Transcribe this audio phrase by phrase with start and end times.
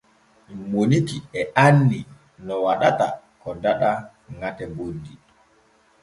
[0.71, 1.99] Moniki e anni
[2.45, 3.07] no waɗata
[3.41, 3.91] ko daɗa
[4.39, 5.13] ŋate boddi.